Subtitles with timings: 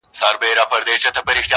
[0.19, 1.49] وروڼه له وروڼو څخه بیریږي،